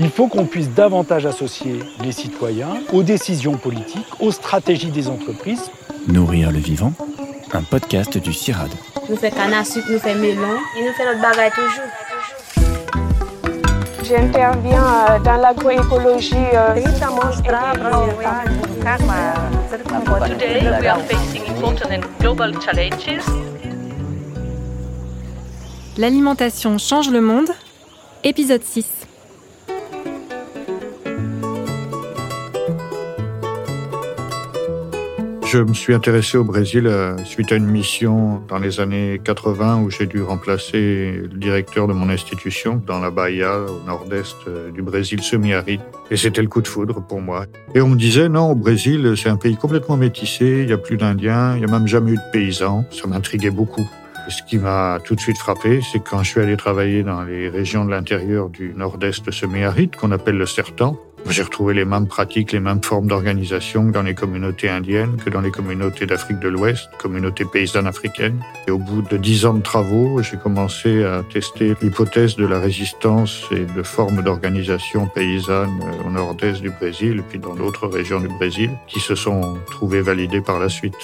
Il 0.00 0.10
faut 0.10 0.28
qu'on 0.28 0.44
puisse 0.44 0.70
davantage 0.70 1.26
associer 1.26 1.80
les 2.04 2.12
citoyens 2.12 2.68
aux 2.92 3.02
décisions 3.02 3.56
politiques, 3.56 4.06
aux 4.20 4.30
stratégies 4.30 4.92
des 4.92 5.08
entreprises. 5.08 5.72
Nourrir 6.06 6.52
le 6.52 6.58
vivant, 6.58 6.92
un 7.52 7.64
podcast 7.64 8.16
du 8.16 8.32
CIRAD. 8.32 8.70
Nous 9.10 9.16
faisons 9.16 9.34
canne 9.34 9.54
à 9.54 9.64
sucre, 9.64 9.88
nous 9.90 9.98
faisons 9.98 10.14
melon 10.20 10.54
et 10.76 10.84
nous 10.84 10.92
faisons 10.92 11.10
notre 11.10 11.20
bagaille 11.20 11.50
toujours. 11.50 11.90
J'interviens 14.04 15.18
dans 15.24 15.36
l'agroécologie. 15.36 16.36
Today, 20.28 20.80
we 20.80 20.86
are 20.86 21.00
facing 21.08 21.42
important 21.48 21.90
and 21.90 22.04
global 22.20 22.52
challenges. 22.60 23.24
L'alimentation 25.96 26.78
change 26.78 27.10
le 27.10 27.20
monde, 27.20 27.48
épisode 28.22 28.62
6. 28.62 29.07
Je 35.50 35.56
me 35.56 35.72
suis 35.72 35.94
intéressé 35.94 36.36
au 36.36 36.44
Brésil 36.44 36.86
euh, 36.86 37.16
suite 37.24 37.52
à 37.52 37.56
une 37.56 37.64
mission 37.64 38.42
dans 38.48 38.58
les 38.58 38.80
années 38.80 39.18
80 39.24 39.80
où 39.80 39.90
j'ai 39.90 40.04
dû 40.04 40.20
remplacer 40.20 41.22
le 41.22 41.38
directeur 41.38 41.88
de 41.88 41.94
mon 41.94 42.10
institution 42.10 42.82
dans 42.86 43.00
la 43.00 43.10
Bahia, 43.10 43.58
au 43.60 43.82
nord-est 43.86 44.36
euh, 44.46 44.70
du 44.70 44.82
Brésil 44.82 45.22
semi-aride. 45.22 45.80
Et 46.10 46.18
c'était 46.18 46.42
le 46.42 46.48
coup 46.48 46.60
de 46.60 46.68
foudre 46.68 47.02
pour 47.02 47.22
moi. 47.22 47.46
Et 47.74 47.80
on 47.80 47.88
me 47.88 47.96
disait, 47.96 48.28
non, 48.28 48.50
au 48.50 48.54
Brésil, 48.54 49.14
c'est 49.16 49.30
un 49.30 49.38
pays 49.38 49.56
complètement 49.56 49.96
métissé, 49.96 50.44
il 50.44 50.66
n'y 50.66 50.72
a 50.74 50.76
plus 50.76 50.98
d'Indiens, 50.98 51.54
il 51.54 51.60
n'y 51.60 51.64
a 51.64 51.72
même 51.72 51.88
jamais 51.88 52.10
eu 52.10 52.16
de 52.16 52.30
paysans. 52.30 52.84
Ça 52.90 53.06
m'intriguait 53.06 53.48
beaucoup. 53.48 53.88
Ce 54.28 54.42
qui 54.42 54.58
m'a 54.58 54.98
tout 55.02 55.14
de 55.14 55.20
suite 55.20 55.38
frappé, 55.38 55.80
c'est 55.90 56.00
quand 56.00 56.22
je 56.22 56.28
suis 56.28 56.40
allé 56.42 56.58
travailler 56.58 57.02
dans 57.02 57.22
les 57.22 57.48
régions 57.48 57.86
de 57.86 57.90
l'intérieur 57.90 58.50
du 58.50 58.74
nord-est 58.76 59.30
semi-aride, 59.30 59.96
qu'on 59.96 60.12
appelle 60.12 60.36
le 60.36 60.44
Sertan, 60.44 60.98
j'ai 61.28 61.42
retrouvé 61.42 61.74
les 61.74 61.84
mêmes 61.84 62.06
pratiques, 62.06 62.52
les 62.52 62.60
mêmes 62.60 62.82
formes 62.82 63.06
d'organisation 63.06 63.84
dans 63.84 64.02
les 64.02 64.14
communautés 64.14 64.68
indiennes, 64.68 65.16
que 65.16 65.30
dans 65.30 65.40
les 65.40 65.50
communautés 65.50 66.06
d'Afrique 66.06 66.38
de 66.40 66.48
l'Ouest, 66.48 66.88
communautés 66.98 67.44
paysannes 67.44 67.86
africaines. 67.86 68.42
Et 68.66 68.70
au 68.70 68.78
bout 68.78 69.02
de 69.02 69.16
dix 69.16 69.44
ans 69.46 69.54
de 69.54 69.62
travaux, 69.62 70.22
j'ai 70.22 70.36
commencé 70.36 71.04
à 71.04 71.22
tester 71.22 71.74
l'hypothèse 71.82 72.36
de 72.36 72.46
la 72.46 72.58
résistance 72.58 73.44
et 73.50 73.66
de 73.66 73.82
formes 73.82 74.22
d'organisation 74.22 75.06
paysanne 75.06 75.80
au 76.06 76.10
nord-est 76.10 76.60
du 76.60 76.70
Brésil, 76.70 77.18
et 77.18 77.22
puis 77.22 77.38
dans 77.38 77.54
d'autres 77.54 77.88
régions 77.88 78.20
du 78.20 78.28
Brésil, 78.28 78.70
qui 78.86 79.00
se 79.00 79.14
sont 79.14 79.58
trouvées 79.70 80.02
validées 80.02 80.40
par 80.40 80.58
la 80.58 80.68
suite. 80.68 80.94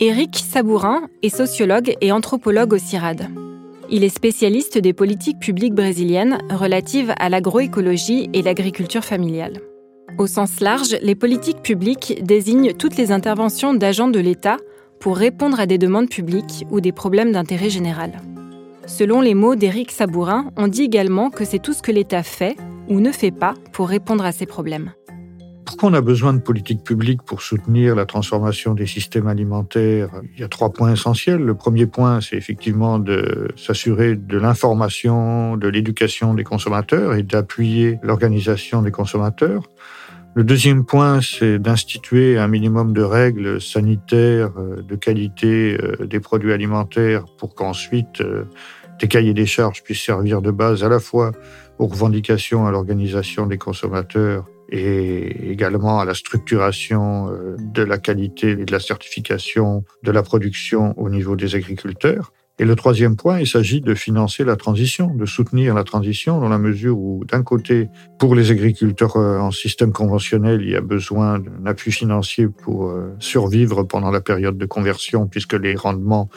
Éric 0.00 0.36
Sabourin 0.36 1.08
est 1.22 1.28
sociologue 1.28 1.96
et 2.00 2.12
anthropologue 2.12 2.72
au 2.72 2.78
CIRAD. 2.78 3.28
Il 3.90 4.04
est 4.04 4.10
spécialiste 4.10 4.76
des 4.76 4.92
politiques 4.92 5.38
publiques 5.38 5.74
brésiliennes 5.74 6.38
relatives 6.50 7.14
à 7.18 7.30
l'agroécologie 7.30 8.28
et 8.34 8.42
l'agriculture 8.42 9.02
familiale. 9.02 9.62
Au 10.18 10.26
sens 10.26 10.60
large, 10.60 10.96
les 11.00 11.14
politiques 11.14 11.62
publiques 11.62 12.22
désignent 12.22 12.74
toutes 12.74 12.96
les 12.98 13.12
interventions 13.12 13.72
d'agents 13.72 14.08
de 14.08 14.20
l'État 14.20 14.58
pour 15.00 15.16
répondre 15.16 15.58
à 15.58 15.64
des 15.64 15.78
demandes 15.78 16.10
publiques 16.10 16.66
ou 16.70 16.82
des 16.82 16.92
problèmes 16.92 17.32
d'intérêt 17.32 17.70
général. 17.70 18.12
Selon 18.86 19.22
les 19.22 19.34
mots 19.34 19.54
d'Éric 19.54 19.90
Sabourin, 19.90 20.50
on 20.56 20.68
dit 20.68 20.82
également 20.82 21.30
que 21.30 21.44
c'est 21.44 21.58
tout 21.58 21.72
ce 21.72 21.82
que 21.82 21.92
l'État 21.92 22.22
fait 22.22 22.56
ou 22.88 23.00
ne 23.00 23.12
fait 23.12 23.30
pas 23.30 23.54
pour 23.72 23.88
répondre 23.88 24.24
à 24.24 24.32
ces 24.32 24.46
problèmes. 24.46 24.92
Pourquoi 25.68 25.90
on 25.90 25.92
a 25.92 26.00
besoin 26.00 26.32
de 26.32 26.38
politiques 26.38 26.82
publiques 26.82 27.20
pour 27.22 27.42
soutenir 27.42 27.94
la 27.94 28.06
transformation 28.06 28.72
des 28.72 28.86
systèmes 28.86 29.26
alimentaires? 29.26 30.08
Il 30.32 30.40
y 30.40 30.42
a 30.42 30.48
trois 30.48 30.72
points 30.72 30.94
essentiels. 30.94 31.42
Le 31.42 31.54
premier 31.54 31.84
point, 31.84 32.22
c'est 32.22 32.36
effectivement 32.36 32.98
de 32.98 33.48
s'assurer 33.54 34.16
de 34.16 34.38
l'information, 34.38 35.58
de 35.58 35.68
l'éducation 35.68 36.32
des 36.32 36.42
consommateurs 36.42 37.16
et 37.16 37.22
d'appuyer 37.22 37.98
l'organisation 38.02 38.80
des 38.80 38.90
consommateurs. 38.90 39.64
Le 40.34 40.42
deuxième 40.42 40.86
point, 40.86 41.20
c'est 41.20 41.58
d'instituer 41.58 42.38
un 42.38 42.48
minimum 42.48 42.94
de 42.94 43.02
règles 43.02 43.60
sanitaires 43.60 44.52
de 44.54 44.96
qualité 44.96 45.76
des 46.00 46.20
produits 46.20 46.54
alimentaires 46.54 47.26
pour 47.36 47.54
qu'ensuite 47.54 48.22
des 48.98 49.06
cahiers 49.06 49.34
des 49.34 49.44
charges 49.44 49.82
puissent 49.82 50.00
servir 50.00 50.40
de 50.40 50.50
base 50.50 50.82
à 50.82 50.88
la 50.88 50.98
fois 50.98 51.32
aux 51.78 51.88
revendications 51.88 52.66
à 52.66 52.70
l'organisation 52.70 53.46
des 53.46 53.58
consommateurs 53.58 54.46
et 54.70 55.50
également 55.50 56.00
à 56.00 56.04
la 56.04 56.14
structuration 56.14 57.30
euh, 57.30 57.56
de 57.58 57.82
la 57.82 57.98
qualité 57.98 58.50
et 58.50 58.64
de 58.64 58.72
la 58.72 58.80
certification 58.80 59.84
de 60.02 60.10
la 60.10 60.22
production 60.22 60.94
au 60.98 61.08
niveau 61.08 61.36
des 61.36 61.54
agriculteurs. 61.54 62.32
Et 62.60 62.64
le 62.64 62.74
troisième 62.74 63.14
point, 63.14 63.38
il 63.38 63.46
s'agit 63.46 63.80
de 63.80 63.94
financer 63.94 64.44
la 64.44 64.56
transition, 64.56 65.14
de 65.14 65.26
soutenir 65.26 65.74
la 65.74 65.84
transition 65.84 66.40
dans 66.40 66.48
la 66.48 66.58
mesure 66.58 66.98
où, 66.98 67.24
d'un 67.24 67.44
côté, 67.44 67.88
pour 68.18 68.34
les 68.34 68.50
agriculteurs 68.50 69.16
euh, 69.16 69.38
en 69.38 69.52
système 69.52 69.92
conventionnel, 69.92 70.62
il 70.62 70.70
y 70.70 70.76
a 70.76 70.80
besoin 70.80 71.38
d'un 71.38 71.66
appui 71.66 71.92
financier 71.92 72.48
pour 72.48 72.88
euh, 72.88 73.14
survivre 73.20 73.84
pendant 73.84 74.10
la 74.10 74.20
période 74.20 74.58
de 74.58 74.66
conversion, 74.66 75.28
puisque 75.28 75.52
les 75.52 75.76
rendements 75.76 76.28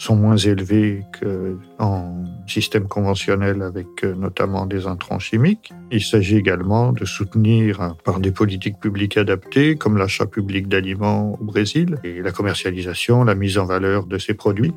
sont 0.00 0.16
moins 0.16 0.38
élevés 0.38 1.04
qu'en 1.20 2.24
système 2.46 2.88
conventionnel 2.88 3.60
avec 3.60 3.86
euh, 4.02 4.14
notamment 4.14 4.64
des 4.64 4.86
intrants 4.86 5.18
chimiques. 5.18 5.74
Il 5.92 6.02
s'agit 6.02 6.36
également 6.36 6.94
de 6.94 7.04
soutenir 7.04 7.82
euh, 7.82 7.88
par 8.02 8.18
des 8.18 8.30
politiques 8.32 8.80
publiques 8.80 9.18
adaptées 9.18 9.76
comme 9.76 9.98
l'achat 9.98 10.24
public 10.24 10.68
d'aliments 10.68 11.36
au 11.38 11.44
Brésil 11.44 11.98
et 12.02 12.22
la 12.22 12.32
commercialisation, 12.32 13.24
la 13.24 13.34
mise 13.34 13.58
en 13.58 13.66
valeur 13.66 14.06
de 14.06 14.16
ces 14.16 14.32
produits. 14.32 14.72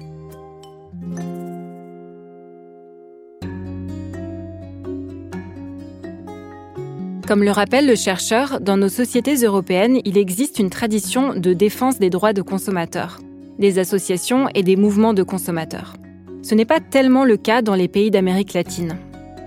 Comme 7.25 7.43
le 7.45 7.51
rappelle 7.51 7.87
le 7.87 7.95
chercheur, 7.95 8.59
dans 8.59 8.75
nos 8.75 8.89
sociétés 8.89 9.35
européennes, 9.35 10.01
il 10.03 10.17
existe 10.17 10.59
une 10.59 10.69
tradition 10.69 11.33
de 11.33 11.53
défense 11.53 11.97
des 11.97 12.09
droits 12.09 12.33
de 12.33 12.41
consommateurs 12.41 13.19
des 13.59 13.79
associations 13.79 14.47
et 14.55 14.63
des 14.63 14.75
mouvements 14.75 15.13
de 15.13 15.23
consommateurs. 15.23 15.95
Ce 16.41 16.55
n'est 16.55 16.65
pas 16.65 16.79
tellement 16.79 17.23
le 17.23 17.37
cas 17.37 17.61
dans 17.61 17.75
les 17.75 17.87
pays 17.87 18.11
d'Amérique 18.11 18.53
latine. 18.53 18.97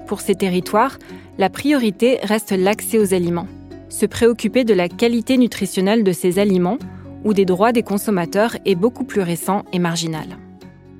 Pour 0.07 0.21
ces 0.21 0.35
territoires, 0.35 0.99
la 1.39 1.51
priorité 1.51 2.19
reste 2.23 2.53
l'accès 2.53 2.99
aux 2.99 3.13
aliments. 3.13 3.49
Se 3.89 4.07
préoccuper 4.07 4.65
de 4.65 4.75
la 4.75 4.89
qualité 4.89 5.37
nutritionnelle 5.37 6.05
de 6.05 6.13
ces 6.13 6.39
aliments 6.39 6.79
ou 7.25 7.35
des 7.35 7.45
droits 7.45 7.73
des 7.73 7.83
consommateurs 7.83 8.57
est 8.65 8.75
beaucoup 8.75 9.05
plus 9.05 9.21
récent 9.21 9.65
et 9.73 9.79
marginal. 9.79 10.39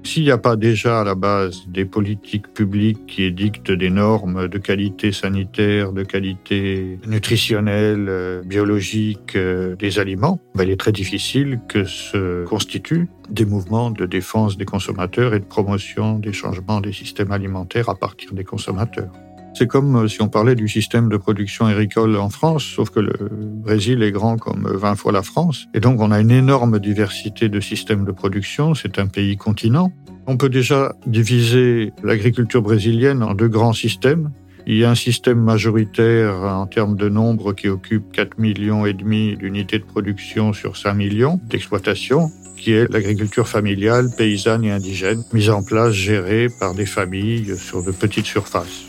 S'il 0.07 0.23
n'y 0.23 0.31
a 0.31 0.39
pas 0.39 0.55
déjà 0.55 1.01
à 1.01 1.05
la 1.05 1.17
base 1.17 1.65
des 1.67 1.85
politiques 1.85 2.55
publiques 2.55 3.07
qui 3.07 3.25
édictent 3.25 3.73
des 3.73 3.91
normes 3.91 4.47
de 4.47 4.57
qualité 4.57 5.11
sanitaire, 5.11 5.91
de 5.91 6.05
qualité 6.05 7.01
nutritionnelle, 7.09 8.07
euh, 8.09 8.41
biologique 8.45 9.35
euh, 9.35 9.75
des 9.75 9.99
aliments, 9.99 10.39
ben, 10.55 10.63
il 10.63 10.71
est 10.71 10.79
très 10.79 10.93
difficile 10.93 11.59
que 11.69 11.85
se 11.85 12.45
constituent 12.45 13.09
des 13.31 13.45
mouvements 13.45 13.91
de 13.91 14.07
défense 14.07 14.57
des 14.57 14.65
consommateurs 14.65 15.35
et 15.35 15.41
de 15.41 15.45
promotion 15.45 16.21
des 16.21 16.33
changements 16.33 16.81
des 16.81 16.93
systèmes 16.93 17.33
alimentaires 17.33 17.89
à 17.89 17.97
partir 17.97 18.33
des 18.33 18.45
consommateurs. 18.45 19.11
C'est 19.59 19.67
comme 19.67 19.97
euh, 19.97 20.07
si 20.07 20.21
on 20.21 20.29
parlait 20.29 20.55
du 20.55 20.69
système 20.69 21.09
de 21.09 21.17
production 21.17 21.65
agricole 21.65 22.15
en 22.17 22.29
France, 22.29 22.63
sauf 22.63 22.91
que 22.91 23.01
le 23.01 23.15
Brésil 23.31 24.03
est 24.03 24.13
grand 24.13 24.37
comme 24.37 24.69
20 24.71 24.97
fois 24.97 25.13
la 25.13 25.23
France. 25.23 25.67
Et 25.73 25.81
donc 25.81 25.99
on 26.03 26.11
a 26.11 26.21
une 26.21 26.31
énorme 26.31 26.79
diversité 26.79 27.49
de 27.49 27.59
systèmes 27.61 28.05
de 28.05 28.13
production. 28.13 28.75
C'est 28.75 28.99
un 28.99 29.07
pays 29.07 29.39
continent. 29.39 29.93
On 30.27 30.37
peut 30.37 30.51
déjà 30.51 30.93
diviser 31.07 31.95
l'agriculture 32.03 32.61
brésilienne 32.61 33.23
en 33.23 33.33
deux 33.33 33.49
grands 33.49 33.73
systèmes. 33.73 34.31
Il 34.67 34.77
y 34.77 34.85
a 34.85 34.91
un 34.91 34.95
système 34.95 35.41
majoritaire 35.41 36.35
en 36.35 36.67
termes 36.67 36.97
de 36.97 37.09
nombre 37.09 37.55
qui 37.55 37.69
occupe 37.69 38.13
4 38.13 38.39
millions 38.39 38.85
et 38.85 38.93
demi 38.93 39.39
d'unités 39.39 39.79
de 39.79 39.85
production 39.85 40.53
sur 40.53 40.77
5 40.77 40.93
millions 40.93 41.41
d'exploitations 41.49 42.31
qui 42.59 42.73
est 42.73 42.93
l'agriculture 42.93 43.49
familiale, 43.49 44.09
paysanne 44.19 44.65
et 44.65 44.73
indigène, 44.73 45.23
mise 45.33 45.49
en 45.49 45.63
place, 45.63 45.93
gérée 45.93 46.49
par 46.61 46.75
des 46.75 46.87
familles 46.87 47.57
sur 47.57 47.83
de 47.83 47.93
petites 47.93 48.27
surfaces. 48.27 48.85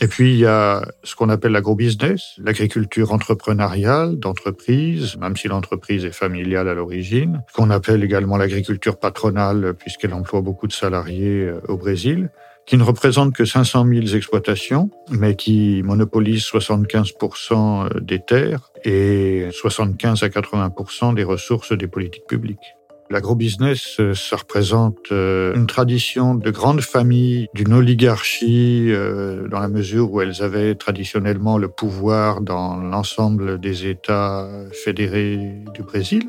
Et 0.00 0.06
puis, 0.06 0.32
il 0.32 0.38
y 0.38 0.46
a 0.46 0.86
ce 1.02 1.16
qu'on 1.16 1.28
appelle 1.28 1.52
l'agrobusiness, 1.52 2.34
l'agriculture 2.38 3.12
entrepreneuriale 3.12 4.16
d'entreprise, 4.16 5.16
même 5.16 5.36
si 5.36 5.48
l'entreprise 5.48 6.04
est 6.04 6.12
familiale 6.12 6.68
à 6.68 6.74
l'origine, 6.74 7.42
qu'on 7.52 7.70
appelle 7.70 8.04
également 8.04 8.36
l'agriculture 8.36 8.98
patronale, 8.98 9.74
puisqu'elle 9.76 10.14
emploie 10.14 10.40
beaucoup 10.40 10.68
de 10.68 10.72
salariés 10.72 11.46
euh, 11.46 11.60
au 11.66 11.76
Brésil, 11.76 12.30
qui 12.64 12.76
ne 12.76 12.84
représente 12.84 13.34
que 13.34 13.44
500 13.44 13.86
000 13.88 14.14
exploitations, 14.14 14.90
mais 15.10 15.34
qui 15.34 15.82
monopolise 15.82 16.44
75% 16.44 17.86
euh, 17.96 18.00
des 18.00 18.20
terres 18.20 18.70
et 18.84 19.48
75 19.50 20.22
à 20.22 20.28
80% 20.28 21.14
des 21.14 21.24
ressources 21.24 21.72
des 21.72 21.88
politiques 21.88 22.26
publiques. 22.28 22.77
L'agrobusiness, 23.10 24.00
euh, 24.00 24.12
ça 24.14 24.36
représente 24.36 25.12
euh, 25.12 25.54
une 25.54 25.66
tradition 25.66 26.34
de 26.34 26.50
grandes 26.50 26.82
familles, 26.82 27.48
d'une 27.54 27.72
oligarchie, 27.72 28.88
euh, 28.88 29.48
dans 29.48 29.60
la 29.60 29.68
mesure 29.68 30.12
où 30.12 30.20
elles 30.20 30.42
avaient 30.42 30.74
traditionnellement 30.74 31.56
le 31.56 31.68
pouvoir 31.68 32.42
dans 32.42 32.76
l'ensemble 32.76 33.58
des 33.60 33.86
États 33.86 34.46
fédérés 34.72 35.38
du 35.72 35.82
Brésil. 35.82 36.28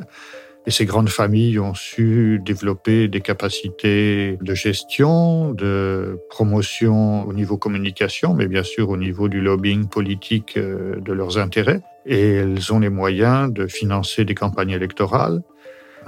Et 0.68 0.72
ces 0.72 0.86
grandes 0.86 1.10
familles 1.10 1.60
ont 1.60 1.74
su 1.74 2.40
développer 2.46 3.10
des 3.10 3.22
capacités 3.22 4.38
de 4.42 4.54
gestion, 4.54 5.52
de 5.52 6.20
promotion 6.30 7.28
au 7.28 7.34
niveau 7.34 7.58
communication, 7.58 8.34
mais 8.34 8.48
bien 8.48 8.64
sûr 8.64 8.90
au 8.90 8.98
niveau 8.98 9.28
du 9.28 9.42
lobbying 9.42 9.88
politique 9.88 10.58
de 10.58 11.14
leurs 11.14 11.38
intérêts. 11.38 11.82
Et 12.06 12.36
elles 12.36 12.72
ont 12.72 12.80
les 12.80 12.90
moyens 12.90 13.52
de 13.52 13.68
financer 13.68 14.26
des 14.26 14.36
campagnes 14.36 14.72
électorales, 14.72 15.42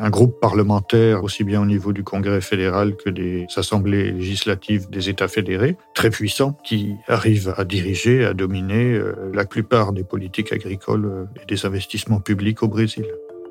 un 0.02 0.10
groupe 0.10 0.40
parlementaire, 0.40 1.24
aussi 1.24 1.44
bien 1.44 1.62
au 1.62 1.66
niveau 1.66 1.94
du 1.94 2.04
Congrès 2.04 2.42
fédéral 2.42 2.96
que 2.96 3.10
des 3.10 3.46
assemblées 3.56 4.12
législatives 4.12 4.90
des 4.90 5.10
États 5.10 5.28
fédérés, 5.28 5.78
très 5.94 6.10
puissant, 6.10 6.58
qui 6.64 6.96
arrive 7.08 7.54
à 7.56 7.64
diriger, 7.66 8.26
à 8.26 8.34
dominer 8.34 8.94
euh, 8.96 9.14
la 9.32 9.46
plupart 9.46 9.94
des 9.94 10.04
politiques 10.04 10.52
agricoles 10.52 11.06
euh, 11.06 11.26
et 11.42 11.46
des 11.46 11.66
investissements 11.68 12.20
publics 12.20 12.64
au 12.64 12.68
Brésil. 12.68 13.06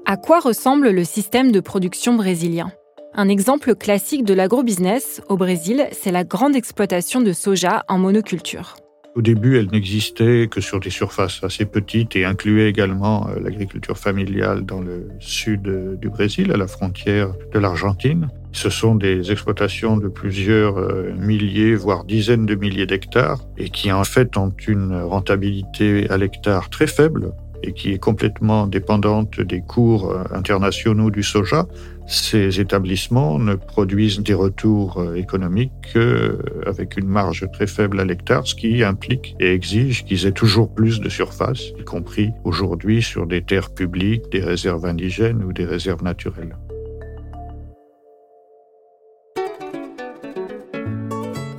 À 0.06 0.16
quoi 0.16 0.40
ressemble 0.40 0.90
le 0.90 1.04
système 1.04 1.52
de 1.52 1.60
production 1.60 2.14
brésilien? 2.14 2.72
Un 3.14 3.28
exemple 3.28 3.76
classique 3.76 4.24
de 4.24 4.34
l'agrobusiness 4.34 5.22
au 5.28 5.36
Brésil, 5.36 5.86
c'est 5.92 6.12
la 6.12 6.24
grande 6.24 6.56
exploitation 6.56 7.20
de 7.20 7.32
soja 7.32 7.84
en 7.88 7.98
monoculture. 7.98 8.74
Au 9.16 9.22
début, 9.22 9.58
elle 9.58 9.66
n'existait 9.72 10.46
que 10.48 10.60
sur 10.60 10.78
des 10.78 10.90
surfaces 10.90 11.42
assez 11.42 11.64
petites 11.64 12.14
et 12.14 12.24
incluait 12.24 12.68
également 12.68 13.26
euh, 13.28 13.40
l'agriculture 13.40 13.98
familiale 13.98 14.64
dans 14.64 14.80
le 14.80 15.08
sud 15.18 15.66
euh, 15.66 15.96
du 15.96 16.08
Brésil, 16.08 16.52
à 16.52 16.56
la 16.56 16.68
frontière 16.68 17.32
de 17.52 17.58
l'Argentine. 17.58 18.28
Ce 18.52 18.70
sont 18.70 18.94
des 18.94 19.32
exploitations 19.32 19.96
de 19.96 20.06
plusieurs 20.06 20.78
euh, 20.78 21.12
milliers, 21.18 21.74
voire 21.74 22.04
dizaines 22.04 22.46
de 22.46 22.54
milliers 22.54 22.86
d'hectares, 22.86 23.40
et 23.58 23.68
qui 23.68 23.90
en 23.90 24.04
fait 24.04 24.36
ont 24.36 24.54
une 24.68 24.94
rentabilité 24.94 26.08
à 26.08 26.16
l'hectare 26.16 26.70
très 26.70 26.86
faible, 26.86 27.32
et 27.62 27.72
qui 27.72 27.92
est 27.92 27.98
complètement 27.98 28.66
dépendante 28.66 29.40
des 29.40 29.60
cours 29.60 30.10
euh, 30.10 30.24
internationaux 30.32 31.10
du 31.10 31.22
soja, 31.22 31.66
ces 32.06 32.58
établissements 32.60 33.38
ne 33.38 33.54
produisent 33.54 34.20
des 34.20 34.34
retours 34.34 34.98
euh, 34.98 35.14
économiques 35.14 35.72
qu'avec 35.92 36.96
une 36.96 37.06
marge 37.06 37.46
très 37.52 37.66
faible 37.66 38.00
à 38.00 38.04
l'hectare, 38.04 38.46
ce 38.46 38.54
qui 38.54 38.82
implique 38.82 39.36
et 39.38 39.52
exige 39.52 40.04
qu'ils 40.04 40.26
aient 40.26 40.32
toujours 40.32 40.74
plus 40.74 41.00
de 41.00 41.08
surface, 41.08 41.68
y 41.78 41.84
compris 41.84 42.30
aujourd'hui 42.44 43.02
sur 43.02 43.26
des 43.26 43.42
terres 43.42 43.70
publiques, 43.70 44.30
des 44.32 44.40
réserves 44.40 44.86
indigènes 44.86 45.44
ou 45.44 45.52
des 45.52 45.64
réserves 45.64 46.02
naturelles. 46.02 46.56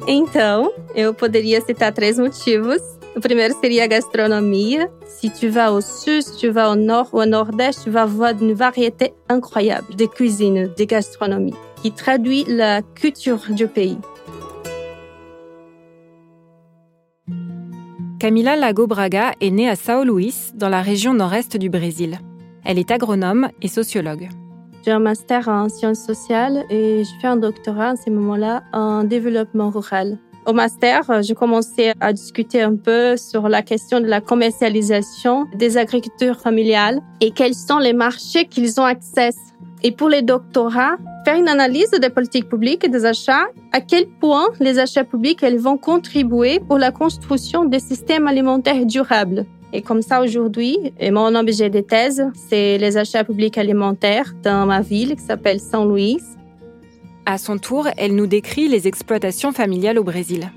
Então, 0.07 0.73
eu 0.93 1.13
poderia 1.13 1.61
citar 1.61 1.93
três 1.93 2.17
motivos 2.17 3.00
O 3.13 3.19
primeiro 3.19 3.53
seria 3.59 3.83
a 3.83 3.87
gastronomia. 3.87 4.89
Si 5.05 5.29
tu 5.29 5.49
vas 5.49 5.73
au 5.73 5.81
sud, 5.81 6.23
tu 6.37 6.49
vas 6.49 6.71
au 6.71 6.75
nord 6.75 7.09
ou 7.11 7.19
au 7.19 7.25
nord-est, 7.25 7.83
tu 7.83 7.89
vas 7.89 8.05
voir 8.05 8.31
une 8.41 8.53
variété 8.53 9.13
incroyable 9.27 9.95
de 9.95 10.05
cuisine, 10.05 10.71
de 10.77 10.83
gastronomie, 10.85 11.53
qui 11.81 11.91
traduit 11.91 12.45
la 12.47 12.81
culture 12.81 13.41
du 13.49 13.67
pays. 13.67 13.97
Camila 18.19 18.55
Lago 18.55 18.87
Braga 18.87 19.33
est 19.41 19.49
née 19.49 19.67
à 19.67 19.75
São 19.75 20.05
Luís, 20.05 20.53
dans 20.53 20.69
la 20.69 20.81
région 20.81 21.13
nord-est 21.13 21.57
du 21.57 21.69
Brésil. 21.69 22.19
Elle 22.63 22.79
est 22.79 22.91
agronome 22.91 23.49
et 23.61 23.67
sociologue. 23.67 24.29
J'ai 24.85 24.91
un 24.91 24.99
master 24.99 25.49
en 25.49 25.67
sciences 25.67 26.05
sociales 26.05 26.63
et 26.69 27.03
je 27.03 27.09
fais 27.19 27.27
un 27.27 27.35
doctorat 27.35 27.89
à 27.89 27.95
ce 27.95 28.09
moment-là 28.09 28.63
en 28.71 29.03
développement 29.03 29.69
rural. 29.69 30.17
Au 30.47 30.53
master, 30.53 31.07
euh, 31.09 31.21
j'ai 31.21 31.35
commencé 31.35 31.93
à 31.99 32.13
discuter 32.13 32.63
un 32.63 32.75
peu 32.75 33.15
sur 33.15 33.47
la 33.47 33.61
question 33.61 33.99
de 33.99 34.07
la 34.07 34.21
commercialisation 34.21 35.45
des 35.53 35.77
agricultures 35.77 36.39
familiales 36.39 36.99
et 37.19 37.29
quels 37.29 37.53
sont 37.53 37.77
les 37.77 37.93
marchés 37.93 38.45
qu'ils 38.45 38.79
ont 38.79 38.85
accès. 38.85 39.29
Et 39.83 39.91
pour 39.91 40.09
les 40.09 40.23
doctorats, 40.23 40.97
faire 41.25 41.37
une 41.37 41.47
analyse 41.47 41.91
des 41.91 42.09
politiques 42.09 42.49
publiques 42.49 42.83
et 42.83 42.89
des 42.89 43.05
achats, 43.05 43.45
à 43.71 43.81
quel 43.81 44.07
point 44.07 44.47
les 44.59 44.79
achats 44.79 45.03
publics 45.03 45.43
elles 45.43 45.59
vont 45.59 45.77
contribuer 45.77 46.59
pour 46.59 46.79
la 46.79 46.91
construction 46.91 47.65
des 47.65 47.79
systèmes 47.79 48.25
alimentaires 48.27 48.85
durables. 48.85 49.45
Et 49.73 49.83
comme 49.83 50.01
ça, 50.01 50.21
aujourd'hui, 50.21 50.77
mon 51.11 51.33
objet 51.35 51.69
de 51.69 51.81
thèse, 51.81 52.25
c'est 52.49 52.77
les 52.79 52.97
achats 52.97 53.23
publics 53.23 53.57
alimentaires 53.57 54.33
dans 54.43 54.65
ma 54.65 54.81
ville 54.81 55.15
qui 55.15 55.23
s'appelle 55.23 55.59
Saint-Louis. 55.59 56.19
À 57.25 57.37
son 57.37 57.57
tour, 57.57 57.87
elle 57.97 58.15
nous 58.15 58.27
décrit 58.27 58.67
les 58.67 58.87
exploitations 58.87 59.51
familiales 59.51 59.99
au 59.99 60.03
Brésil. 60.03 60.51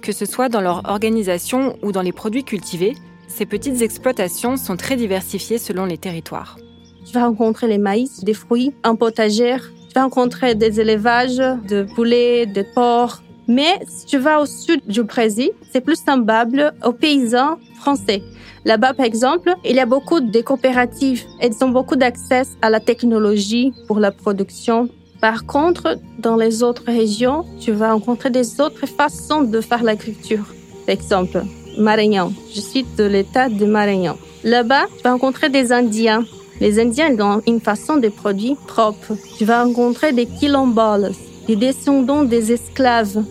Que 0.00 0.12
ce 0.12 0.24
soit 0.24 0.48
dans 0.48 0.62
leur 0.62 0.88
organisation 0.88 1.76
ou 1.82 1.92
dans 1.92 2.00
les 2.00 2.12
produits 2.12 2.44
cultivés, 2.44 2.94
ces 3.28 3.44
petites 3.44 3.82
exploitations 3.82 4.56
sont 4.56 4.76
très 4.76 4.96
diversifiées 4.96 5.58
selon 5.58 5.84
les 5.84 5.98
territoires. 5.98 6.56
Tu 7.04 7.12
vas 7.12 7.26
rencontrer 7.26 7.68
les 7.68 7.78
maïs, 7.78 8.24
des 8.24 8.34
fruits, 8.34 8.72
un 8.82 8.94
potager, 8.94 9.56
tu 9.88 9.94
vas 9.94 10.04
rencontrer 10.04 10.54
des 10.54 10.80
élevages 10.80 11.36
de 11.36 11.86
poulets, 11.94 12.46
de 12.46 12.64
porcs. 12.74 13.22
Mais 13.46 13.80
si 13.86 14.06
tu 14.06 14.18
vas 14.18 14.40
au 14.40 14.46
sud 14.46 14.80
du 14.86 15.02
Brésil, 15.02 15.50
c'est 15.70 15.80
plus 15.80 15.96
semblable 15.96 16.72
aux 16.84 16.92
paysans 16.92 17.58
français. 17.78 18.22
Là-bas, 18.64 18.94
par 18.94 19.06
exemple, 19.06 19.54
il 19.64 19.76
y 19.76 19.80
a 19.80 19.86
beaucoup 19.86 20.20
de 20.20 20.40
coopératives. 20.40 21.24
Elles 21.40 21.62
ont 21.62 21.70
beaucoup 21.70 21.96
d'accès 21.96 22.42
à 22.62 22.70
la 22.70 22.80
technologie 22.80 23.72
pour 23.86 23.98
la 23.98 24.12
production 24.12 24.88
par 25.20 25.44
contre, 25.44 25.98
dans 26.18 26.36
les 26.36 26.62
autres 26.62 26.84
régions, 26.86 27.44
tu 27.60 27.72
vas 27.72 27.92
rencontrer 27.92 28.30
des 28.30 28.60
autres 28.60 28.86
façons 28.86 29.42
de 29.42 29.60
faire 29.60 29.82
l'agriculture. 29.82 30.46
Par 30.86 30.94
exemple, 30.94 31.44
Maranhão. 31.78 32.32
Je 32.54 32.60
suis 32.60 32.84
de 32.96 33.04
l'état 33.04 33.48
de 33.48 33.66
Maranhão. 33.66 34.16
Là-bas, 34.44 34.86
tu 34.96 35.02
vas 35.04 35.12
rencontrer 35.12 35.50
des 35.50 35.72
Indiens. 35.72 36.24
Les 36.60 36.80
Indiens 36.80 37.14
ont 37.20 37.42
une 37.46 37.60
façon 37.60 37.96
de 37.96 38.08
produire 38.08 38.56
propre. 38.66 39.14
Tu 39.36 39.44
vas 39.44 39.64
rencontrer 39.64 40.12
des 40.12 40.26
quilombolas, 40.26 41.16
des 41.46 41.56
descendants 41.56 42.24
des 42.24 42.52
esclaves. 42.52 43.22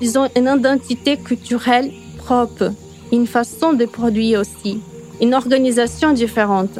Ils 0.00 0.18
ont 0.18 0.28
une 0.36 0.54
identité 0.54 1.16
culturelle 1.16 1.90
propre, 2.18 2.72
une 3.10 3.26
façon 3.26 3.72
de 3.72 3.86
produire 3.86 4.40
aussi, 4.40 4.80
une 5.20 5.34
organisation 5.34 6.12
différente. 6.12 6.78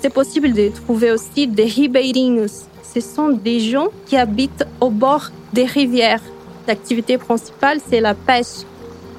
C'est 0.00 0.12
possible 0.12 0.52
de 0.52 0.68
trouver 0.68 1.10
aussi 1.10 1.46
des 1.46 1.64
ribeirinhos, 1.64 2.69
ce 2.92 3.00
sont 3.00 3.28
des 3.30 3.60
gens 3.60 3.88
qui 4.06 4.16
habitent 4.16 4.64
au 4.80 4.90
bord 4.90 5.30
des 5.52 5.64
rivières. 5.64 6.22
L'activité 6.66 7.18
principale, 7.18 7.78
c'est 7.88 8.00
la 8.00 8.14
pêche. 8.14 8.64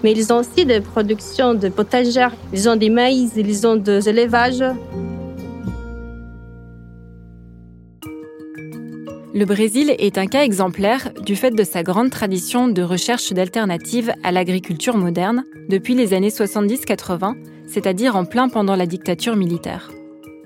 Mais 0.04 0.12
ils 0.14 0.34
ont 0.34 0.38
aussi 0.38 0.66
des 0.66 0.82
productions 0.82 1.54
de 1.54 1.70
potagères, 1.70 2.34
ils 2.52 2.68
ont 2.68 2.76
des 2.76 2.90
maïs, 2.90 3.32
ils 3.36 3.68
ont 3.68 3.76
des 3.76 4.10
élevages. 4.10 4.64
Le 9.34 9.46
Brésil 9.46 9.96
est 9.98 10.18
un 10.18 10.28
cas 10.28 10.44
exemplaire 10.44 11.10
du 11.24 11.36
fait 11.36 11.52
de 11.52 11.64
sa 11.64 11.84
grande 11.84 12.10
tradition 12.10 12.68
de 12.68 12.82
recherche 12.82 13.32
d'alternatives 13.32 14.12
à 14.24 14.32
l'agriculture 14.32 14.98
moderne 14.98 15.46
depuis 15.70 15.96
les 15.96 16.14
années 16.14 16.30
70-80, 16.30 17.36
c'est-à-dire 17.68 18.16
en 18.18 18.26
plein 18.26 18.50
pendant 18.50 18.76
la 18.76 18.86
dictature 18.86 19.38
militaire. 19.38 19.90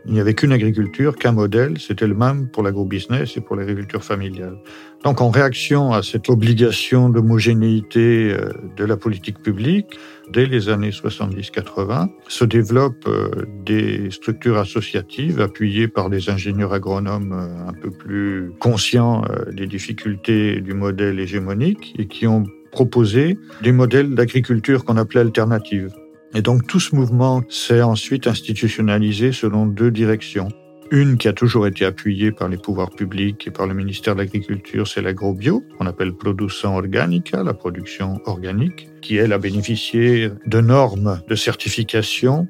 Il 0.07 0.13
n'y 0.13 0.19
avait 0.19 0.35
qu'une 0.35 0.51
agriculture, 0.51 1.15
qu'un 1.15 1.31
modèle, 1.31 1.79
c'était 1.79 2.05
le 2.05 2.13
même 2.13 2.47
pour 2.47 2.61
l'agrobusiness 2.61 3.37
et 3.37 3.41
pour 3.41 3.55
l'agriculture 3.55 4.03
familiale. 4.03 4.57
Donc 5.03 5.19
en 5.19 5.29
réaction 5.29 5.93
à 5.93 6.03
cette 6.03 6.29
obligation 6.29 7.09
d'homogénéité 7.09 8.31
euh, 8.31 8.51
de 8.75 8.85
la 8.85 8.97
politique 8.97 9.39
publique, 9.39 9.97
dès 10.31 10.45
les 10.45 10.69
années 10.69 10.91
70-80, 10.91 12.09
se 12.27 12.45
développent 12.45 13.07
euh, 13.07 13.29
des 13.63 14.11
structures 14.11 14.57
associatives 14.57 15.41
appuyées 15.41 15.87
par 15.87 16.09
des 16.09 16.29
ingénieurs 16.29 16.73
agronomes 16.73 17.33
euh, 17.33 17.69
un 17.69 17.73
peu 17.73 17.89
plus 17.89 18.51
conscients 18.59 19.23
des 19.51 19.67
difficultés 19.67 20.61
du 20.61 20.73
modèle 20.73 21.19
hégémonique 21.19 21.95
et 21.97 22.07
qui 22.07 22.27
ont 22.27 22.43
proposé 22.71 23.37
des 23.61 23.71
modèles 23.71 24.13
d'agriculture 24.13 24.85
qu'on 24.85 24.97
appelait 24.97 25.21
alternatives. 25.21 25.89
Et 26.35 26.41
donc 26.41 26.67
tout 26.67 26.81
ce 26.81 26.93
mouvement 26.93 27.43
s'est 27.47 27.81
ensuite 27.81 28.27
institutionnalisé 28.27 29.31
selon 29.31 29.65
deux 29.65 29.89
directions. 29.89 30.49
Une 30.91 31.17
qui 31.17 31.29
a 31.29 31.33
toujours 31.33 31.65
été 31.65 31.85
appuyée 31.85 32.33
par 32.33 32.49
les 32.49 32.57
pouvoirs 32.57 32.89
publics 32.89 33.47
et 33.47 33.51
par 33.51 33.67
le 33.67 33.73
ministère 33.73 34.15
de 34.15 34.19
l'Agriculture, 34.19 34.85
c'est 34.85 35.01
l'agrobio, 35.01 35.63
qu'on 35.77 35.87
appelle 35.87 36.11
production 36.11 36.75
organica, 36.75 37.41
la 37.41 37.53
production 37.53 38.19
organique, 38.25 38.89
qui 39.01 39.15
elle 39.15 39.31
a 39.31 39.37
bénéficié 39.37 40.29
de 40.45 40.59
normes 40.59 41.21
de 41.29 41.35
certification. 41.35 42.49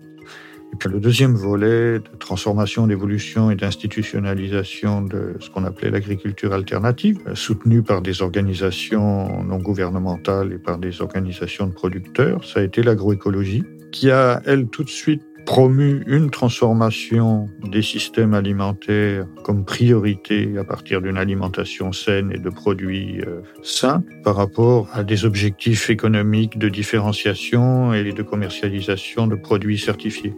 Et 0.74 0.78
puis 0.78 0.90
le 0.90 1.00
deuxième 1.00 1.36
volet 1.36 2.00
de 2.00 2.18
transformation, 2.20 2.88
d'évolution 2.88 3.52
et 3.52 3.56
d'institutionnalisation 3.56 5.04
de 5.04 5.36
ce 5.40 5.52
qu'on 5.52 5.64
appelait 5.64 5.92
l'agriculture 5.92 6.54
alternative, 6.54 7.20
soutenue 7.36 7.84
par 7.84 8.02
des 8.02 8.24
organisations 8.24 9.44
non 9.44 9.60
gouvernementales 9.60 10.54
et 10.54 10.58
par 10.58 10.80
des 10.80 11.02
organisations 11.02 11.68
de 11.68 11.72
producteurs, 11.74 12.44
ça 12.44 12.62
a 12.62 12.64
été 12.64 12.82
l'agroécologie 12.82 13.64
qui 13.96 14.12
a, 14.12 14.42
elle, 14.46 14.68
tout 14.68 14.84
de 14.84 14.90
suite 14.90 15.22
promu 15.46 16.04
une 16.06 16.30
transformation 16.30 17.48
des 17.64 17.82
systèmes 17.82 18.34
alimentaires 18.34 19.26
comme 19.44 19.64
priorité 19.64 20.58
à 20.60 20.66
partir 20.66 21.02
d'une 21.02 21.18
alimentation 21.18 21.94
saine 21.94 22.30
et 22.34 22.40
de 22.40 22.50
produits 22.50 23.22
euh, 23.22 23.42
sains 23.64 24.04
par 24.24 24.36
rapport 24.36 24.90
à 24.92 25.04
des 25.04 25.24
objectifs 25.24 25.90
économiques 25.90 26.58
de 26.58 26.68
différenciation 26.68 27.94
et 27.94 28.12
de 28.12 28.22
commercialisation 28.22 29.28
de 29.28 29.36
produits 29.36 29.78
certifiés. 29.78 30.34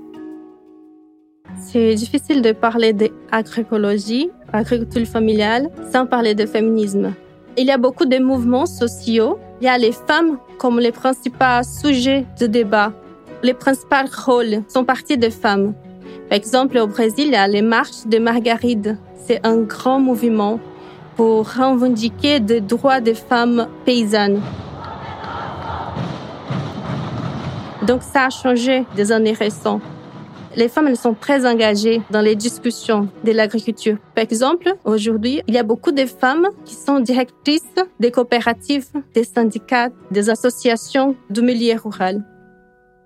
C'est 1.57 1.95
difficile 1.95 2.43
de 2.43 2.51
parler 2.51 2.93
d'agroécologie, 2.93 4.29
agriculture 4.53 5.07
familiale, 5.07 5.69
sans 5.91 6.05
parler 6.05 6.35
de 6.35 6.45
féminisme. 6.45 7.15
Il 7.57 7.65
y 7.65 7.71
a 7.71 7.79
beaucoup 7.79 8.05
de 8.05 8.19
mouvements 8.19 8.67
sociaux. 8.67 9.39
Il 9.61 9.65
y 9.65 9.67
a 9.67 9.79
les 9.79 9.93
femmes 9.93 10.37
comme 10.59 10.79
les 10.79 10.91
principaux 10.91 11.63
sujets 11.63 12.25
de 12.39 12.45
débat 12.45 12.93
les 13.43 13.53
principaux 13.53 13.95
rôles 14.25 14.63
sont 14.67 14.83
partis 14.83 15.17
des 15.17 15.29
femmes. 15.29 15.73
Par 16.29 16.37
exemple, 16.37 16.77
au 16.77 16.87
Brésil, 16.87 17.27
il 17.27 17.31
y 17.31 17.35
a 17.35 17.47
les 17.47 17.61
marches 17.61 18.05
de 18.05 18.17
Margaride. 18.17 18.97
C'est 19.25 19.45
un 19.45 19.57
grand 19.61 19.99
mouvement 19.99 20.59
pour 21.15 21.51
revendiquer 21.51 22.39
les 22.39 22.61
droits 22.61 23.01
des 23.01 23.13
femmes 23.13 23.67
paysannes. 23.85 24.41
Donc 27.85 28.01
ça 28.03 28.25
a 28.25 28.29
changé 28.29 28.85
des 28.95 29.11
années 29.11 29.33
récentes. 29.33 29.81
Les 30.55 30.67
femmes 30.67 30.87
elles 30.87 30.97
sont 30.97 31.13
très 31.13 31.45
engagées 31.45 32.01
dans 32.09 32.21
les 32.21 32.35
discussions 32.35 33.07
de 33.23 33.31
l'agriculture. 33.31 33.97
Par 34.15 34.23
exemple, 34.23 34.73
aujourd'hui, 34.85 35.41
il 35.47 35.53
y 35.53 35.57
a 35.57 35.63
beaucoup 35.63 35.91
de 35.91 36.05
femmes 36.05 36.47
qui 36.65 36.73
sont 36.73 36.99
directrices 36.99 37.75
des 37.99 38.11
coopératives, 38.11 38.87
des 39.13 39.23
syndicats, 39.23 39.89
des 40.09 40.29
associations 40.29 41.15
du 41.29 41.41
milieu 41.41 41.75
rural. 41.77 42.23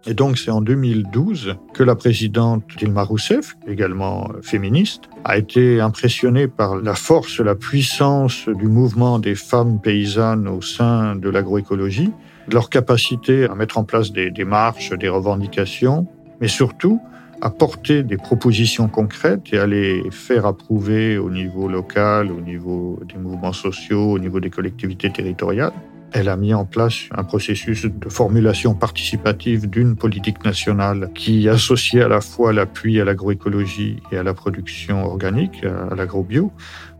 Et 0.08 0.16
donc 0.16 0.40
c'est 0.40 0.50
en 0.50 0.62
2012 0.62 1.56
que 1.74 1.84
la 1.84 1.96
présidente 1.96 2.64
Dilma 2.78 3.04
Rousseff, 3.04 3.56
également 3.68 4.30
féministe, 4.42 5.04
a 5.24 5.38
été 5.38 5.80
impressionnée 5.80 6.48
par 6.48 6.76
la 6.76 6.96
force, 6.96 7.40
la 7.40 7.54
puissance 7.54 8.50
du 8.50 8.68
mouvement 8.68 9.20
des 9.20 9.36
femmes 9.36 9.80
paysannes 9.80 10.48
au 10.48 10.62
sein 10.62 11.16
de 11.16 11.30
l'agroécologie, 11.30 12.12
leur 12.52 12.70
capacité 12.70 13.46
à 13.46 13.54
mettre 13.54 13.78
en 13.78 13.84
place 13.84 14.12
des 14.12 14.32
démarches, 14.32 14.92
des 14.94 15.10
revendications, 15.10 16.08
mais 16.40 16.48
surtout 16.48 17.00
à 17.42 17.50
porter 17.50 18.04
des 18.04 18.18
propositions 18.18 18.88
concrètes 18.88 19.54
et 19.54 19.60
à 19.60 19.68
les 19.68 20.04
faire 20.12 20.46
approuver 20.46 21.18
au 21.18 21.30
niveau 21.30 21.68
local, 21.68 22.32
au 22.32 22.42
niveau 22.42 23.00
des 23.08 23.20
mouvements 23.20 23.54
sociaux, 23.54 24.12
au 24.12 24.20
niveau 24.20 24.40
des 24.40 24.50
collectivités 24.50 25.12
territoriales. 25.12 25.74
Elle 26.14 26.28
a 26.28 26.36
mis 26.36 26.54
en 26.54 26.66
place 26.66 27.08
un 27.12 27.24
processus 27.24 27.86
de 27.86 28.10
formulation 28.10 28.74
participative 28.74 29.70
d'une 29.70 29.96
politique 29.96 30.44
nationale 30.44 31.10
qui 31.16 31.48
associait 31.48 32.02
à 32.02 32.10
la 32.10 32.20
fois 32.20 32.52
l'appui 32.52 33.00
à 33.00 33.06
l'agroécologie 33.06 33.98
et 34.12 34.18
à 34.18 34.24
la 34.24 34.34
production 34.34 35.06
organique, 35.06 35.64
à 35.64 35.96
l'agrobio. 35.96 36.52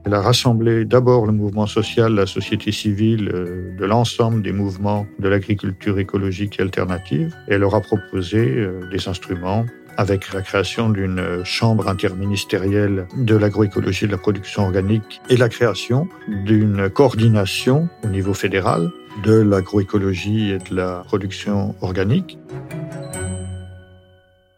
Elle 0.04 0.14
a 0.16 0.22
rassemblé 0.22 0.86
d'abord 0.86 1.26
le 1.26 1.32
mouvement 1.32 1.68
social, 1.68 2.16
la 2.16 2.26
société 2.26 2.72
civile, 2.72 3.30
euh, 3.34 3.78
de 3.78 3.86
l'ensemble 3.86 4.42
des 4.42 4.52
mouvements 4.52 5.06
de 5.20 5.28
l'agriculture 5.28 6.00
écologique 6.00 6.60
et 6.60 6.64
alternative. 6.64 7.36
Et 7.48 7.54
elle 7.54 7.62
leur 7.62 7.76
a 7.76 7.82
proposé 7.82 8.40
euh, 8.40 8.90
des 8.90 9.08
instruments 9.08 9.66
avec 10.02 10.34
la 10.34 10.42
création 10.42 10.90
d'une 10.90 11.44
chambre 11.44 11.88
interministérielle 11.88 13.08
de 13.16 13.36
l'agroécologie 13.36 14.06
et 14.06 14.08
de 14.08 14.12
la 14.12 14.18
production 14.18 14.64
organique 14.64 15.22
et 15.30 15.38
la 15.38 15.48
création 15.48 16.08
d'une 16.28 16.90
coordination 16.90 17.88
au 18.04 18.08
niveau 18.08 18.34
fédéral 18.34 18.90
de 19.24 19.34
l'agroécologie 19.34 20.50
et 20.50 20.58
de 20.58 20.76
la 20.76 21.04
production 21.06 21.76
organique. 21.82 22.40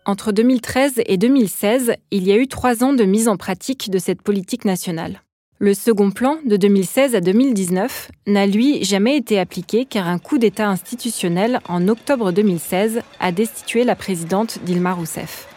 Entre 0.05 0.31
2013 0.31 1.01
et 1.05 1.17
2016, 1.17 1.93
il 2.11 2.23
y 2.23 2.31
a 2.31 2.37
eu 2.37 2.47
trois 2.47 2.81
ans 2.81 2.93
de 2.93 3.03
mise 3.03 3.27
en 3.27 3.35
pratique 3.35 3.89
de 3.89 3.99
cette 3.99 4.21
politique 4.21 4.63
nationale. 4.63 5.23
Le 5.63 5.73
second 5.73 6.11
plan, 6.11 6.39
de 6.43 6.57
2016 6.57 7.15
à 7.15 7.21
2019, 7.21 8.11
n'a 8.27 8.45
lui 8.47 8.83
jamais 8.83 9.15
été 9.15 9.39
appliqué 9.39 9.85
car 9.85 10.09
un 10.09 10.19
coup 10.19 10.37
d'État 10.37 10.67
institutionnel 10.67 11.61
en 11.69 11.87
octobre 11.87 12.33
2016 12.33 12.99
a 13.21 13.31
destitué 13.31 13.85
la 13.85 13.95
présidente 13.95 14.59
Dilma 14.65 14.91
Rousseff. 14.91 15.47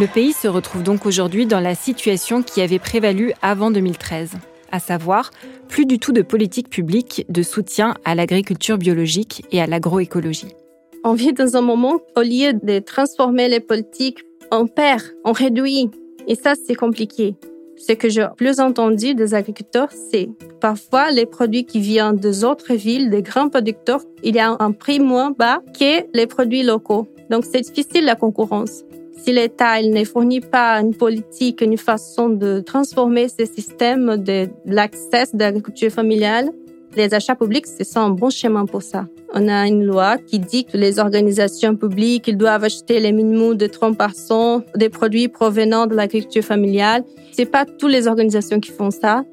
Le 0.00 0.06
pays 0.06 0.32
se 0.32 0.48
retrouve 0.48 0.82
donc 0.82 1.04
aujourd'hui 1.04 1.44
dans 1.44 1.60
la 1.60 1.74
situation 1.74 2.42
qui 2.42 2.62
avait 2.62 2.78
prévalu 2.78 3.34
avant 3.42 3.70
2013, 3.70 4.36
à 4.72 4.80
savoir 4.80 5.30
plus 5.68 5.84
du 5.84 5.98
tout 5.98 6.12
de 6.12 6.22
politique 6.22 6.70
publique 6.70 7.26
de 7.28 7.42
soutien 7.42 7.96
à 8.06 8.14
l'agriculture 8.14 8.78
biologique 8.78 9.44
et 9.52 9.60
à 9.60 9.66
l'agroécologie. 9.66 10.54
On 11.04 11.12
vit 11.12 11.34
dans 11.34 11.58
un 11.58 11.62
moment, 11.62 12.00
au 12.16 12.22
lieu 12.22 12.54
de 12.54 12.78
transformer 12.78 13.48
les 13.50 13.60
politiques, 13.60 14.20
on 14.50 14.66
perd, 14.66 15.02
on 15.24 15.32
réduit. 15.32 15.90
Et 16.26 16.34
ça, 16.34 16.54
c'est 16.54 16.74
compliqué. 16.74 17.34
Ce 17.76 17.94
que 17.94 18.08
j'ai 18.10 18.26
plus 18.36 18.60
entendu 18.60 19.14
des 19.14 19.32
agriculteurs, 19.34 19.88
c'est 20.10 20.28
parfois 20.60 21.10
les 21.10 21.24
produits 21.24 21.64
qui 21.64 21.80
viennent 21.80 22.16
des 22.16 22.44
autres 22.44 22.74
villes, 22.74 23.08
des 23.08 23.22
grands 23.22 23.48
producteurs, 23.48 24.02
il 24.22 24.36
y 24.36 24.38
a 24.38 24.54
un 24.58 24.72
prix 24.72 25.00
moins 25.00 25.30
bas 25.30 25.62
que 25.78 26.04
les 26.12 26.26
produits 26.26 26.62
locaux. 26.62 27.06
Donc, 27.30 27.44
c'est 27.50 27.62
difficile 27.62 28.04
la 28.04 28.16
concurrence. 28.16 28.84
Si 29.22 29.32
l'État 29.32 29.82
ne 29.82 30.04
fournit 30.04 30.40
pas 30.40 30.80
une 30.80 30.94
politique, 30.94 31.60
une 31.60 31.76
façon 31.76 32.28
de 32.28 32.60
transformer 32.60 33.28
ce 33.28 33.44
système 33.44 34.16
de 34.16 34.48
l'accès 34.64 35.24
de 35.32 35.38
l'agriculture 35.38 35.90
familiale, 35.90 36.50
les 36.96 37.14
achats 37.14 37.34
publics, 37.34 37.66
c'est 37.66 37.96
un 37.96 38.10
bon 38.10 38.30
chemin 38.30 38.66
pour 38.66 38.82
ça. 38.82 39.06
On 39.32 39.48
a 39.48 39.66
une 39.66 39.84
loi 39.84 40.18
qui 40.18 40.38
dit 40.38 40.64
que 40.64 40.76
les 40.76 40.98
organisations 40.98 41.76
publiques 41.76 42.36
doivent 42.36 42.64
acheter 42.64 43.00
les 43.00 43.12
minimums 43.12 43.56
de 43.56 43.66
30% 43.66 44.64
des 44.76 44.88
produits 44.88 45.28
provenant 45.28 45.86
de 45.86 45.94
l'agriculture 45.94 46.44
familiale. 46.44 47.04
C'est 47.32 47.46
pas 47.46 47.64
toutes 47.64 47.92
les 47.92 48.08
organisations 48.08 48.60
qui 48.60 48.70
font 48.70 48.90
ça. 48.90 49.24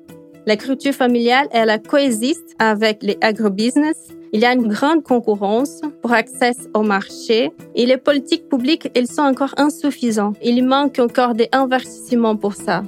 L'agriculture 0.45 0.93
familiale, 0.93 1.47
elle 1.51 1.81
coexiste 1.81 2.55
avec 2.59 3.01
les 3.01 3.17
agrobusiness 3.21 3.97
il 4.33 4.41
y 4.41 4.45
a 4.45 4.53
une 4.53 4.67
grande 4.67 5.03
concurrence 5.03 5.81
pour 6.01 6.11
accès 6.11 6.51
au 6.73 6.81
marché 6.81 7.51
et 7.75 7.85
les 7.85 7.97
politiques 7.97 8.49
publiques, 8.49 8.89
elles 8.93 9.07
sont 9.07 9.21
encore 9.21 9.53
insuffisantes. 9.57 10.35
Il 10.43 10.65
manque 10.65 10.99
encore 10.99 11.33
des 11.33 11.47
investissements 11.53 12.35
pour 12.35 12.53
ça. 12.53 12.83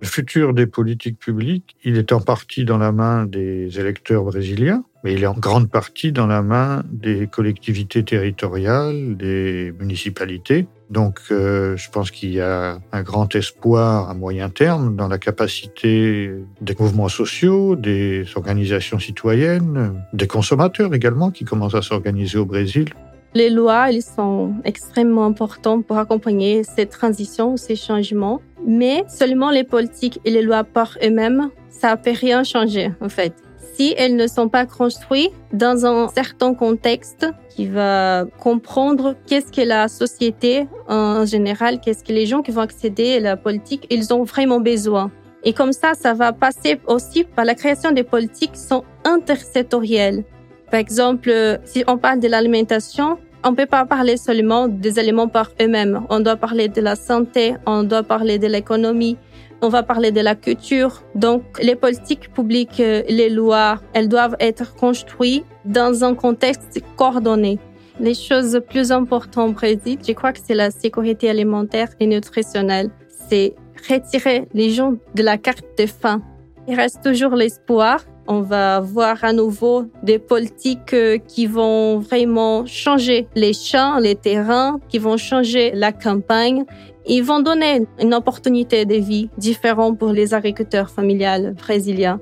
Le 0.00 0.06
futur 0.06 0.54
des 0.54 0.66
politiques 0.66 1.18
publiques, 1.18 1.76
il 1.84 1.98
est 1.98 2.12
en 2.12 2.20
partie 2.20 2.64
dans 2.64 2.78
la 2.78 2.90
main 2.90 3.26
des 3.26 3.78
électeurs 3.78 4.24
brésiliens, 4.24 4.82
mais 5.04 5.12
il 5.12 5.22
est 5.22 5.26
en 5.26 5.34
grande 5.34 5.70
partie 5.70 6.10
dans 6.10 6.26
la 6.26 6.40
main 6.40 6.82
des 6.90 7.26
collectivités 7.26 8.02
territoriales, 8.02 9.16
des 9.18 9.74
municipalités. 9.78 10.66
Donc 10.88 11.20
euh, 11.30 11.76
je 11.76 11.90
pense 11.90 12.10
qu'il 12.10 12.30
y 12.32 12.40
a 12.40 12.78
un 12.92 13.02
grand 13.02 13.34
espoir 13.34 14.08
à 14.08 14.14
moyen 14.14 14.48
terme 14.48 14.96
dans 14.96 15.06
la 15.06 15.18
capacité 15.18 16.30
des 16.62 16.76
mouvements 16.78 17.10
sociaux, 17.10 17.76
des 17.76 18.24
organisations 18.36 18.98
citoyennes, 18.98 20.02
des 20.14 20.26
consommateurs 20.26 20.94
également 20.94 21.30
qui 21.30 21.44
commencent 21.44 21.74
à 21.74 21.82
s'organiser 21.82 22.38
au 22.38 22.46
Brésil 22.46 22.94
les 23.34 23.50
lois, 23.50 23.90
elles 23.90 24.02
sont 24.02 24.54
extrêmement 24.64 25.24
importantes 25.24 25.86
pour 25.86 25.98
accompagner 25.98 26.64
ces 26.64 26.86
transitions, 26.86 27.56
ces 27.56 27.76
changements. 27.76 28.40
Mais 28.66 29.04
seulement 29.08 29.50
les 29.50 29.64
politiques 29.64 30.20
et 30.24 30.30
les 30.30 30.42
lois 30.42 30.64
par 30.64 30.98
eux-mêmes, 31.02 31.50
ça 31.68 31.92
ne 31.92 31.96
peut 31.96 32.12
rien 32.12 32.44
changer, 32.44 32.92
en 33.00 33.08
fait. 33.08 33.32
Si 33.74 33.94
elles 33.96 34.16
ne 34.16 34.26
sont 34.26 34.48
pas 34.48 34.66
construites 34.66 35.32
dans 35.52 35.86
un 35.86 36.08
certain 36.08 36.54
contexte 36.54 37.26
qui 37.48 37.66
va 37.66 38.26
comprendre 38.38 39.14
qu'est-ce 39.26 39.50
que 39.50 39.62
la 39.66 39.88
société 39.88 40.68
en 40.88 41.24
général, 41.24 41.80
qu'est-ce 41.80 42.04
que 42.04 42.12
les 42.12 42.26
gens 42.26 42.42
qui 42.42 42.50
vont 42.50 42.60
accéder 42.60 43.16
à 43.16 43.20
la 43.20 43.36
politique, 43.36 43.86
ils 43.90 44.12
ont 44.12 44.24
vraiment 44.24 44.60
besoin. 44.60 45.10
Et 45.44 45.54
comme 45.54 45.72
ça, 45.72 45.94
ça 45.94 46.12
va 46.12 46.32
passer 46.32 46.80
aussi 46.86 47.24
par 47.24 47.46
la 47.46 47.54
création 47.54 47.92
des 47.92 48.02
politiques 48.02 48.52
qui 48.52 48.60
sont 48.60 48.84
intersectorielles. 49.04 50.24
Par 50.70 50.78
exemple, 50.78 51.32
si 51.64 51.82
on 51.88 51.98
parle 51.98 52.20
de 52.20 52.28
l'alimentation, 52.28 53.18
on 53.42 53.50
ne 53.50 53.56
peut 53.56 53.66
pas 53.66 53.86
parler 53.86 54.16
seulement 54.16 54.68
des 54.68 54.98
aliments 54.98 55.28
par 55.28 55.50
eux-mêmes. 55.60 56.02
On 56.10 56.20
doit 56.20 56.36
parler 56.36 56.68
de 56.68 56.80
la 56.80 56.94
santé, 56.94 57.54
on 57.66 57.82
doit 57.82 58.02
parler 58.02 58.38
de 58.38 58.46
l'économie, 58.46 59.16
on 59.62 59.68
va 59.68 59.82
parler 59.82 60.12
de 60.12 60.20
la 60.20 60.34
culture. 60.34 61.02
Donc, 61.14 61.42
les 61.60 61.74
politiques 61.74 62.32
publiques, 62.32 62.78
les 62.78 63.30
lois, 63.30 63.80
elles 63.94 64.08
doivent 64.08 64.36
être 64.38 64.74
construites 64.76 65.44
dans 65.64 66.04
un 66.04 66.14
contexte 66.14 66.80
coordonné. 66.96 67.58
Les 67.98 68.14
choses 68.14 68.60
plus 68.68 68.92
importantes 68.92 69.50
au 69.50 69.52
Brésil, 69.52 69.98
je 70.06 70.12
crois 70.12 70.32
que 70.32 70.38
c'est 70.42 70.54
la 70.54 70.70
sécurité 70.70 71.28
alimentaire 71.28 71.88
et 71.98 72.06
nutritionnelle. 72.06 72.90
C'est 73.28 73.54
retirer 73.88 74.48
les 74.54 74.70
gens 74.70 74.94
de 75.14 75.22
la 75.22 75.36
carte 75.36 75.64
de 75.78 75.86
faim. 75.86 76.22
Il 76.68 76.76
reste 76.76 77.02
toujours 77.02 77.34
l'espoir 77.34 78.00
on 78.30 78.42
va 78.42 78.78
voir 78.78 79.24
à 79.24 79.32
nouveau 79.32 79.86
des 80.04 80.20
politiques 80.20 80.94
euh, 80.94 81.18
qui 81.18 81.46
vont 81.46 81.98
vraiment 81.98 82.64
changer 82.64 83.26
les 83.34 83.52
champs, 83.52 83.98
les 83.98 84.14
terrains, 84.14 84.78
qui 84.88 84.98
vont 84.98 85.16
changer 85.16 85.72
la 85.74 85.90
campagne. 85.90 86.64
Ils 87.06 87.24
vont 87.24 87.40
donner 87.40 87.82
une 88.00 88.14
opportunité 88.14 88.84
de 88.84 88.94
vie 88.94 89.28
différente 89.36 89.98
pour 89.98 90.12
les 90.12 90.32
agriculteurs 90.32 90.90
familiales 90.90 91.54
brésiliens. 91.54 92.20